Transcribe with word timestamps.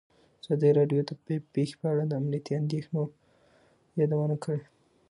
ازادي 0.43 0.69
راډیو 0.79 1.01
د 1.03 1.07
طبیعي 1.09 1.39
پېښې 1.53 1.75
په 1.79 1.85
اړه 1.91 2.03
د 2.07 2.13
امنیتي 2.21 2.53
اندېښنو 2.61 3.01
یادونه 3.99 4.35
کړې. 4.43 4.61